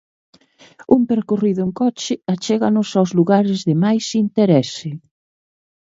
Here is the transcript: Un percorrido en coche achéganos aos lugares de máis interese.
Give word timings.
Un 0.95 1.01
percorrido 1.11 1.61
en 1.67 1.71
coche 1.81 2.13
achéganos 2.33 2.89
aos 2.93 3.11
lugares 3.17 3.59
de 3.67 3.75
máis 3.83 4.05
interese. 4.23 4.89